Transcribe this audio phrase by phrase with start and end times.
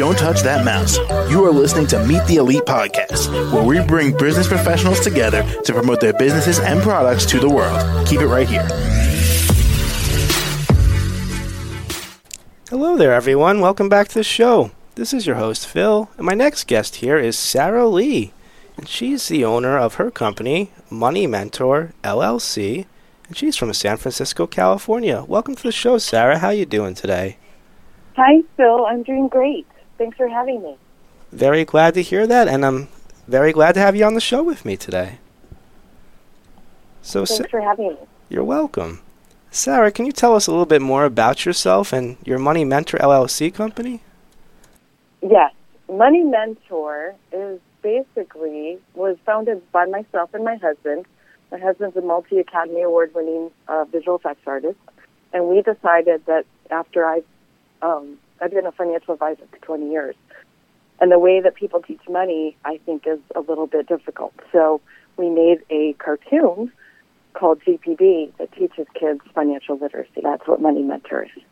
[0.00, 0.96] Don't touch that mouse.
[1.30, 5.74] You are listening to Meet the Elite Podcast, where we bring business professionals together to
[5.74, 8.06] promote their businesses and products to the world.
[8.06, 8.66] Keep it right here.
[12.70, 13.60] Hello there, everyone.
[13.60, 14.70] Welcome back to the show.
[14.94, 18.32] This is your host, Phil, and my next guest here is Sarah Lee.
[18.78, 22.86] And she's the owner of her company, Money Mentor LLC,
[23.28, 25.26] and she's from San Francisco, California.
[25.28, 26.38] Welcome to the show, Sarah.
[26.38, 27.36] How are you doing today?
[28.16, 28.86] Hi, Phil.
[28.86, 29.66] I'm doing great.
[30.00, 30.78] Thanks for having me.
[31.30, 32.88] Very glad to hear that, and I'm
[33.28, 35.18] very glad to have you on the show with me today.
[37.02, 37.98] So, Thanks Sa- for having me.
[38.30, 39.02] you're welcome.
[39.50, 42.96] Sarah, can you tell us a little bit more about yourself and your Money Mentor
[42.96, 44.00] LLC company?
[45.20, 45.52] Yes,
[45.92, 51.04] Money Mentor is basically was founded by myself and my husband.
[51.52, 54.78] My husband's a multi Academy Award winning uh, visual effects artist,
[55.34, 57.22] and we decided that after I,
[57.82, 60.14] um, I've been a financial advisor for 20 years,
[61.00, 64.34] and the way that people teach money, I think, is a little bit difficult.
[64.52, 64.80] So
[65.16, 66.72] we made a cartoon
[67.34, 70.20] called GPB that teaches kids financial literacy.
[70.22, 71.42] That's what Money Mentor is.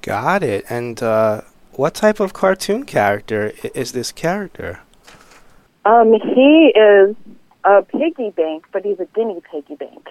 [0.00, 0.64] Got it.
[0.68, 1.42] And uh,
[1.72, 4.80] what type of cartoon character is this character?
[5.84, 7.16] Um, he is
[7.64, 10.08] a piggy bank, but he's a guinea piggy bank.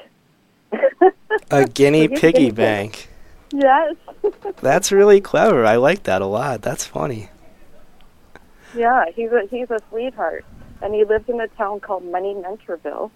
[1.52, 2.56] A guinea a piggy guinea pig.
[2.56, 3.10] bank.
[3.54, 3.96] Yes.
[4.62, 5.66] That's really clever.
[5.66, 6.62] I like that a lot.
[6.62, 7.30] That's funny.
[8.76, 10.46] yeah, he's a he's a sweetheart,
[10.82, 13.12] and he lives in a town called Money Mentorville,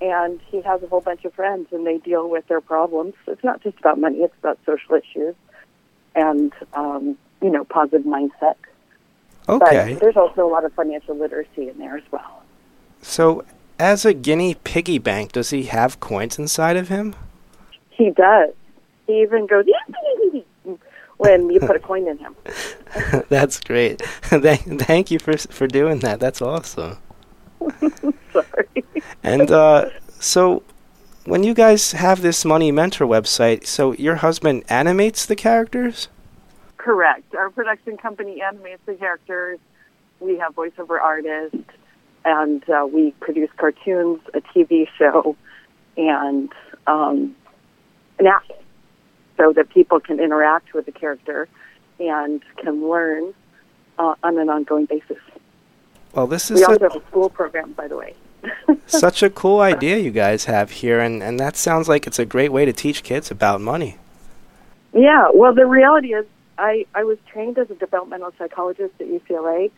[0.00, 3.14] and he has a whole bunch of friends, and they deal with their problems.
[3.26, 5.34] It's not just about money; it's about social issues,
[6.14, 8.56] and um, you know, positive mindset.
[9.48, 9.94] Okay.
[9.94, 12.42] But there's also a lot of financial literacy in there as well.
[13.00, 13.44] So,
[13.78, 17.14] as a guinea piggy bank, does he have coins inside of him?
[17.90, 18.50] He does.
[19.08, 19.64] He even goes
[21.16, 22.36] when you put a coin in him.
[23.30, 24.02] That's great.
[24.22, 26.20] thank, thank you for for doing that.
[26.20, 26.98] That's awesome.
[28.32, 28.84] Sorry.
[29.22, 29.88] And uh,
[30.20, 30.62] so,
[31.24, 36.08] when you guys have this Money Mentor website, so your husband animates the characters?
[36.76, 37.34] Correct.
[37.34, 39.58] Our production company animates the characters.
[40.20, 41.56] We have voiceover artists,
[42.26, 45.34] and uh, we produce cartoons, a TV show,
[45.96, 46.52] and
[46.86, 47.34] um,
[48.18, 48.44] an app,
[49.38, 51.48] so that people can interact with the character
[51.98, 53.32] and can learn
[53.98, 55.16] uh, on an ongoing basis.
[56.12, 58.14] Well, this We is also a, have a school program, by the way.
[58.86, 62.26] such a cool idea you guys have here, and, and that sounds like it's a
[62.26, 63.96] great way to teach kids about money.
[64.92, 69.70] Yeah, well, the reality is, I, I was trained as a developmental psychologist at UCLA,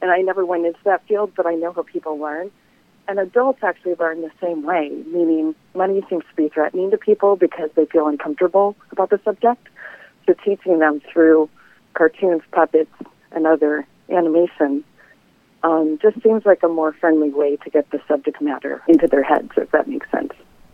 [0.00, 2.50] and I never went into that field, but I know how people learn.
[3.08, 7.36] And adults actually learn the same way, meaning money seems to be threatening to people
[7.36, 9.68] because they feel uncomfortable about the subject.
[10.26, 11.48] So teaching them through
[11.94, 12.90] cartoons, puppets,
[13.30, 14.84] and other animation
[15.62, 19.22] um, just seems like a more friendly way to get the subject matter into their
[19.22, 20.32] heads, if that makes sense.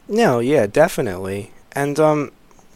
[0.08, 1.52] No, yeah, definitely.
[1.72, 2.32] And um,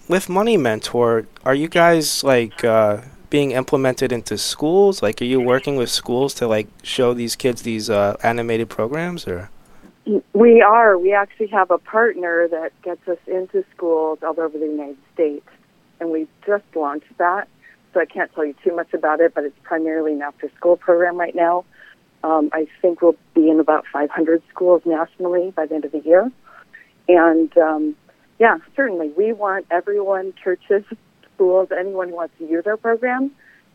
[0.08, 5.02] with Money Mentor, are you guys like uh, being implemented into schools?
[5.02, 9.26] Like, are you working with schools to like show these kids these uh, animated programs,
[9.26, 9.50] or?
[10.32, 10.96] We are.
[10.96, 15.48] We actually have a partner that gets us into schools all over the United States,
[15.98, 17.48] and we just launched that.
[17.92, 21.16] So I can't tell you too much about it, but it's primarily an after-school program
[21.16, 21.64] right now.
[22.22, 26.00] Um, I think we'll be in about 500 schools nationally by the end of the
[26.00, 26.30] year.
[27.08, 27.96] And um,
[28.38, 30.84] yeah, certainly, we want everyone, churches,
[31.36, 33.30] schools, anyone who wants to use our program,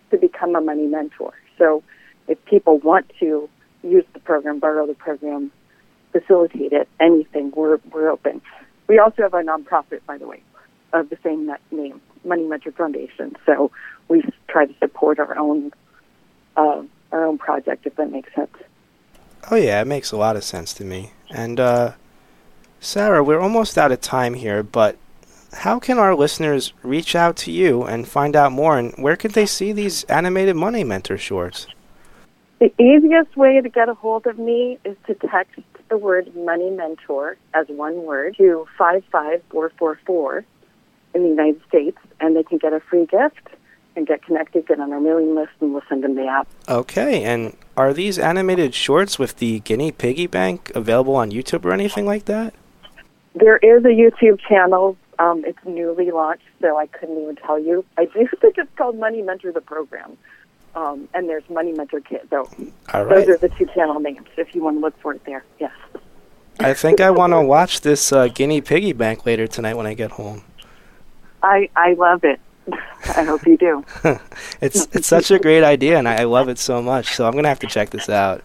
[0.09, 1.33] to become a money mentor.
[1.57, 1.83] So
[2.27, 3.49] if people want to
[3.83, 5.51] use the program, borrow the program,
[6.11, 8.41] facilitate it, anything, we're, we're open.
[8.87, 10.43] We also have a nonprofit, by the way,
[10.91, 13.35] of the same name, Money Mentor Foundation.
[13.45, 13.71] So
[14.09, 15.71] we try to support our own
[16.57, 16.83] uh,
[17.13, 18.55] our own project, if that makes sense.
[19.49, 21.11] Oh yeah, it makes a lot of sense to me.
[21.29, 21.93] And uh,
[22.79, 24.97] Sarah, we're almost out of time here, but
[25.53, 28.77] how can our listeners reach out to you and find out more?
[28.77, 31.67] And where could they see these animated Money Mentor shorts?
[32.59, 35.59] The easiest way to get a hold of me is to text
[35.89, 40.45] the word Money Mentor as one word to 55444
[41.13, 43.47] in the United States, and they can get a free gift
[43.95, 46.47] and get connected, get on our mailing list, and we'll send them the app.
[46.69, 51.73] Okay, and are these animated shorts with the Guinea Piggy Bank available on YouTube or
[51.73, 52.53] anything like that?
[53.35, 54.97] There is a YouTube channel.
[55.21, 57.85] Um, it's newly launched, so I couldn't even tell you.
[57.95, 60.17] I do think it's called Money Mentor the Program.
[60.73, 62.27] Um, and there's Money Mentor Kids.
[62.29, 62.49] So
[62.93, 63.07] right.
[63.07, 65.43] those are the two channel names if you want to look for it there.
[65.59, 65.73] Yes.
[66.59, 69.93] I think I want to watch this uh, Guinea Piggy Bank later tonight when I
[69.93, 70.43] get home.
[71.43, 72.39] I, I love it.
[73.15, 73.83] I hope you do.
[74.61, 77.15] it's it's such a great idea, and I, I love it so much.
[77.15, 78.43] So I'm gonna have to check this out.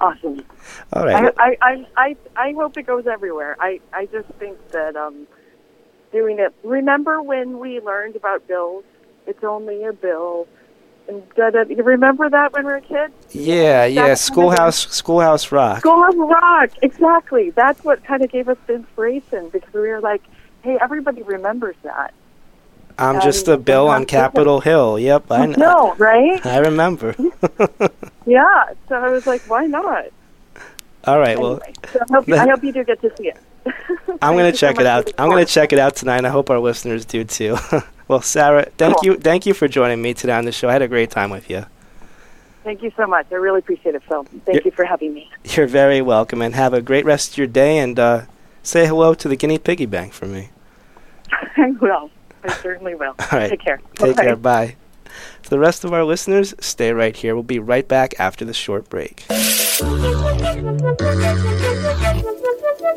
[0.00, 0.44] Awesome.
[0.92, 1.32] All right.
[1.36, 3.56] I, I, I, I, I hope it goes everywhere.
[3.60, 5.26] I, I just think that um,
[6.12, 6.52] doing it.
[6.62, 8.84] Remember when we learned about bills?
[9.26, 10.46] It's only a bill.
[11.08, 13.12] And da, da, you remember that when we were kids?
[13.32, 14.02] yeah, yeah.
[14.02, 15.80] Kind of Schoolhouse Schoolhouse Rock.
[15.80, 16.70] Schoolhouse Rock.
[16.82, 17.50] Exactly.
[17.50, 20.22] That's what kind of gave us the inspiration because we were like,
[20.62, 22.14] hey, everybody remembers that.
[22.98, 24.98] I'm Um, just a bill on Capitol Hill.
[24.98, 26.44] Yep, I kn- No, right?
[26.46, 27.14] I remember.
[28.24, 28.70] Yeah.
[28.88, 30.04] So I was like, why not?
[31.04, 31.36] All right.
[31.36, 31.60] Well,
[31.92, 33.36] so I hope, I hope you do get to see it.
[34.20, 35.10] I'm gonna you so check it out.
[35.18, 36.18] I'm gonna check it out tonight.
[36.18, 37.56] and I hope our listeners do too.
[38.08, 39.04] well, Sarah, thank Cool.
[39.14, 40.68] you, thank you for joining me today on the show.
[40.68, 41.66] I had a great time with you.
[42.64, 43.26] Thank you so much.
[43.32, 44.22] I really appreciate it, Phil.
[44.44, 44.60] Thank Yeah.
[44.66, 45.28] you for having me.
[45.44, 47.78] You're very welcome, and have a great rest of your day.
[47.78, 48.22] And uh,
[48.62, 50.50] say hello to the Guinea Piggy Bank for me.
[51.56, 52.10] I will.
[52.44, 53.14] I certainly will.
[53.32, 53.50] All right.
[53.50, 53.80] Take care.
[53.96, 54.22] Take Bye.
[54.22, 54.36] care.
[54.36, 54.76] Bye.
[55.42, 57.34] To the rest of our listeners, stay right here.
[57.34, 59.24] We'll be right back after the short break.